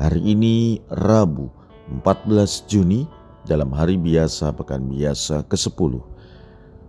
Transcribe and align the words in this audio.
Hari 0.00 0.32
ini 0.32 0.80
Rabu 0.88 1.52
14 2.00 2.64
Juni 2.72 3.04
dalam 3.44 3.68
hari 3.68 4.00
biasa 4.00 4.48
pekan 4.56 4.88
biasa 4.88 5.44
ke-10. 5.44 6.00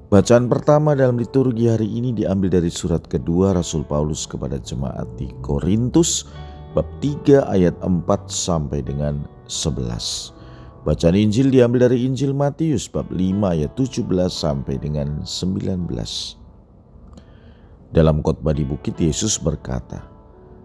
Bacaan 0.07 0.47
pertama 0.47 0.95
dalam 0.95 1.19
liturgi 1.19 1.67
hari 1.67 1.91
ini 1.91 2.15
diambil 2.15 2.47
dari 2.47 2.71
surat 2.71 3.03
kedua 3.03 3.51
Rasul 3.51 3.83
Paulus 3.83 4.23
kepada 4.23 4.55
jemaat 4.63 5.11
di 5.19 5.27
Korintus 5.43 6.23
bab 6.71 6.87
3 7.03 7.51
ayat 7.51 7.75
4 7.83 7.99
sampai 8.31 8.79
dengan 8.79 9.27
11. 9.43 10.87
Bacaan 10.87 11.15
Injil 11.19 11.51
diambil 11.51 11.91
dari 11.91 12.07
Injil 12.07 12.31
Matius 12.31 12.87
bab 12.87 13.11
5 13.11 13.19
ayat 13.43 13.75
17 13.75 14.07
sampai 14.31 14.79
dengan 14.79 15.27
19. 15.27 15.83
Dalam 17.91 18.23
khotbah 18.23 18.55
di 18.55 18.63
bukit 18.63 18.95
Yesus 18.95 19.35
berkata, 19.35 20.10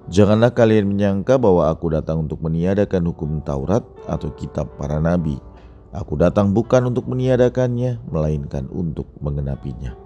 Janganlah 0.07 0.55
kalian 0.55 0.87
menyangka 0.87 1.35
bahwa 1.35 1.67
aku 1.67 1.91
datang 1.91 2.31
untuk 2.31 2.39
meniadakan 2.39 3.11
hukum 3.11 3.43
Taurat 3.43 3.83
atau 4.07 4.31
kitab 4.39 4.71
para 4.79 5.03
nabi. 5.03 5.35
Aku 5.91 6.15
datang 6.15 6.55
bukan 6.55 6.95
untuk 6.95 7.11
meniadakannya, 7.11 7.99
melainkan 8.07 8.71
untuk 8.71 9.11
mengenapinya. 9.19 9.99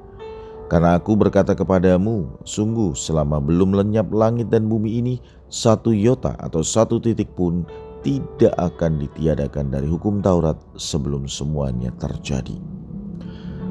Karena 0.72 0.96
aku 0.96 1.18
berkata 1.20 1.52
kepadamu, 1.52 2.40
sungguh 2.48 2.96
selama 2.96 3.42
belum 3.44 3.76
lenyap 3.76 4.08
langit 4.14 4.48
dan 4.48 4.70
bumi 4.70 5.02
ini, 5.04 5.14
satu 5.52 5.92
yota 5.92 6.32
atau 6.38 6.64
satu 6.64 6.96
titik 7.02 7.36
pun 7.36 7.66
tidak 8.00 8.56
akan 8.56 9.02
ditiadakan 9.04 9.68
dari 9.68 9.84
hukum 9.84 10.24
Taurat 10.24 10.56
sebelum 10.80 11.28
semuanya 11.28 11.92
terjadi. 12.00 12.56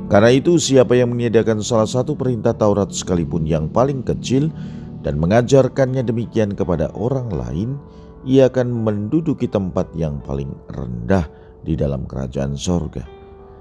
Karena 0.10 0.30
itu 0.30 0.62
siapa 0.62 0.94
yang 0.94 1.14
meniadakan 1.14 1.62
salah 1.66 1.90
satu 1.90 2.14
perintah 2.14 2.54
Taurat 2.54 2.94
sekalipun 2.94 3.50
yang 3.50 3.72
paling 3.72 4.06
kecil, 4.06 4.54
dan 5.00 5.16
mengajarkannya 5.20 6.04
demikian 6.04 6.56
kepada 6.56 6.92
orang 6.96 7.32
lain, 7.32 7.70
ia 8.28 8.52
akan 8.52 8.84
menduduki 8.84 9.48
tempat 9.48 9.88
yang 9.96 10.20
paling 10.24 10.52
rendah 10.76 11.28
di 11.64 11.80
dalam 11.80 12.04
kerajaan 12.04 12.56
sorga. 12.56 13.08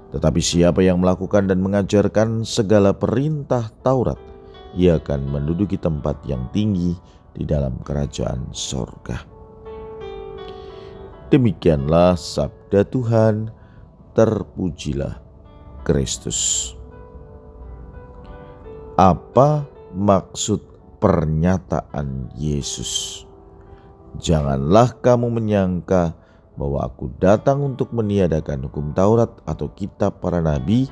Tetapi 0.09 0.41
siapa 0.41 0.81
yang 0.81 0.99
melakukan 0.99 1.47
dan 1.47 1.61
mengajarkan 1.61 2.43
segala 2.43 2.91
perintah 2.91 3.69
Taurat, 3.85 4.17
ia 4.73 4.97
akan 4.97 5.29
menduduki 5.29 5.77
tempat 5.77 6.17
yang 6.25 6.49
tinggi 6.51 6.97
di 7.31 7.45
dalam 7.45 7.77
kerajaan 7.85 8.49
sorga. 8.51 9.21
Demikianlah 11.29 12.17
sabda 12.17 12.89
Tuhan, 12.89 13.53
terpujilah 14.17 15.21
Kristus. 15.85 16.73
Apa 18.97 19.63
maksud 19.93 20.78
pernyataan 20.99 22.31
Yesus. 22.35 23.23
Janganlah 24.19 24.99
kamu 24.99 25.31
menyangka 25.31 26.15
bahwa 26.59 26.83
aku 26.83 27.15
datang 27.23 27.63
untuk 27.63 27.95
meniadakan 27.95 28.67
hukum 28.67 28.91
Taurat 28.91 29.31
atau 29.47 29.71
kitab 29.71 30.19
para 30.19 30.43
nabi. 30.43 30.91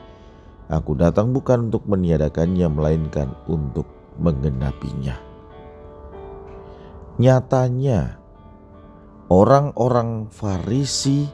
Aku 0.68 0.96
datang 1.00 1.32
bukan 1.32 1.72
untuk 1.72 1.88
meniadakannya, 1.88 2.67
melainkan 2.67 3.32
untuk 3.48 3.88
menggenapinya. 4.20 5.16
Nyatanya, 7.17 8.20
orang-orang 9.32 10.28
Farisi 10.28 11.28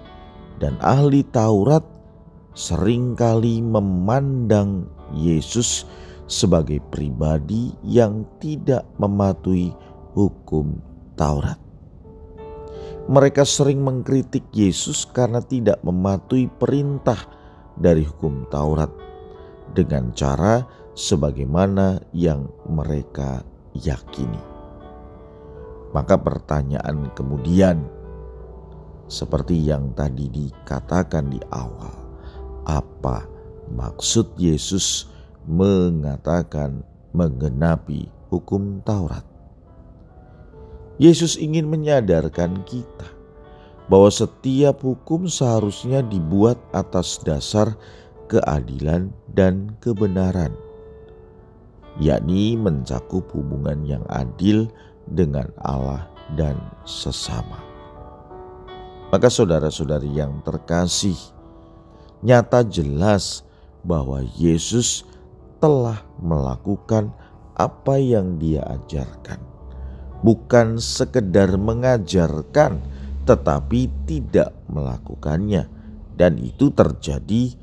dan 0.62 0.78
ahli 0.82 1.26
Taurat 1.26 1.82
sering 2.54 3.18
kali 3.18 3.62
memandang 3.66 4.86
Yesus 5.14 5.90
sebagai 6.28 6.80
pribadi 6.92 7.76
yang 7.84 8.24
tidak 8.40 8.88
mematuhi 8.98 9.72
hukum 10.16 10.80
Taurat. 11.14 11.60
Mereka 13.04 13.44
sering 13.44 13.84
mengkritik 13.84 14.48
Yesus 14.56 15.04
karena 15.04 15.44
tidak 15.44 15.84
mematuhi 15.84 16.48
perintah 16.48 17.20
dari 17.76 18.08
hukum 18.08 18.48
Taurat 18.48 18.90
dengan 19.76 20.16
cara 20.16 20.64
sebagaimana 20.96 22.00
yang 22.16 22.48
mereka 22.70 23.44
yakini. 23.76 24.40
Maka 25.94 26.18
pertanyaan 26.18 27.12
kemudian 27.14 27.86
seperti 29.12 29.62
yang 29.62 29.94
tadi 29.94 30.26
dikatakan 30.32 31.30
di 31.30 31.38
awal, 31.54 31.94
apa 32.66 33.28
maksud 33.70 34.34
Yesus 34.40 35.13
mengatakan 35.46 36.84
menggenapi 37.12 38.10
hukum 38.32 38.82
Taurat. 38.82 39.24
Yesus 41.02 41.36
ingin 41.36 41.68
menyadarkan 41.68 42.62
kita 42.64 43.10
bahwa 43.90 44.08
setiap 44.08 44.80
hukum 44.82 45.28
seharusnya 45.28 46.06
dibuat 46.06 46.56
atas 46.72 47.20
dasar 47.22 47.76
keadilan 48.32 49.12
dan 49.34 49.76
kebenaran, 49.84 50.54
yakni 52.00 52.56
mencakup 52.56 53.28
hubungan 53.36 53.84
yang 53.84 54.06
adil 54.10 54.70
dengan 55.12 55.52
Allah 55.62 56.08
dan 56.40 56.56
sesama. 56.88 57.60
Maka, 59.14 59.30
saudara-saudari 59.30 60.10
yang 60.10 60.42
terkasih, 60.42 61.14
nyata 62.26 62.66
jelas 62.66 63.46
bahwa 63.86 64.26
Yesus 64.40 65.06
telah 65.64 66.04
melakukan 66.20 67.16
apa 67.56 67.96
yang 67.96 68.36
dia 68.36 68.68
ajarkan. 68.68 69.40
Bukan 70.20 70.76
sekedar 70.76 71.56
mengajarkan, 71.56 72.84
tetapi 73.24 73.88
tidak 74.04 74.52
melakukannya. 74.68 75.72
Dan 76.20 76.36
itu 76.44 76.68
terjadi 76.76 77.56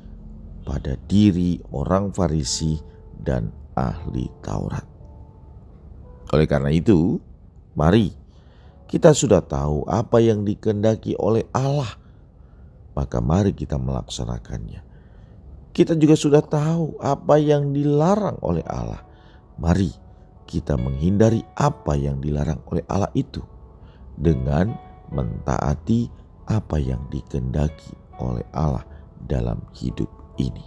pada 0.65 0.97
diri 1.05 1.61
orang 1.69 2.09
Farisi 2.09 2.81
dan 3.21 3.53
ahli 3.77 4.25
Taurat. 4.41 4.83
Oleh 6.33 6.49
karena 6.49 6.73
itu, 6.73 7.21
mari 7.77 8.17
kita 8.89 9.13
sudah 9.13 9.45
tahu 9.45 9.85
apa 9.85 10.17
yang 10.25 10.41
dikendaki 10.41 11.13
oleh 11.21 11.45
Allah, 11.53 11.93
maka 12.97 13.21
mari 13.21 13.53
kita 13.53 13.77
melaksanakannya 13.77 14.90
kita 15.71 15.95
juga 15.95 16.15
sudah 16.19 16.43
tahu 16.43 16.99
apa 16.99 17.39
yang 17.39 17.71
dilarang 17.71 18.39
oleh 18.43 18.63
Allah. 18.67 19.03
Mari 19.55 19.91
kita 20.47 20.75
menghindari 20.75 21.39
apa 21.55 21.95
yang 21.95 22.19
dilarang 22.19 22.59
oleh 22.67 22.83
Allah 22.91 23.11
itu 23.15 23.39
dengan 24.19 24.75
mentaati 25.11 26.11
apa 26.51 26.75
yang 26.75 26.99
dikendaki 27.07 27.95
oleh 28.19 28.43
Allah 28.51 28.83
dalam 29.23 29.63
hidup 29.75 30.11
ini. 30.35 30.63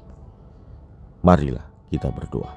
Marilah 1.21 1.65
kita 1.93 2.09
berdoa. 2.09 2.53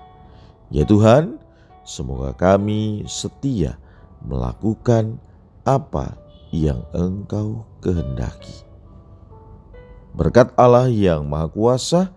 Ya 0.72 0.84
Tuhan, 0.84 1.40
semoga 1.84 2.36
kami 2.36 3.08
setia 3.08 3.80
melakukan 4.24 5.20
apa 5.68 6.16
yang 6.52 6.84
Engkau 6.96 7.68
kehendaki. 7.84 8.64
Berkat 10.16 10.52
Allah 10.56 10.88
yang 10.90 11.28
Maha 11.28 11.48
Kuasa, 11.52 12.17